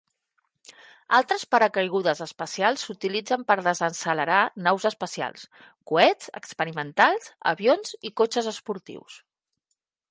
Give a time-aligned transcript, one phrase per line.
[1.17, 5.45] Altres paracaigudes especials s'utilitzen per a desaccelerar naus espacials,
[5.93, 9.23] coets experimentals, avions i cotxes esportius.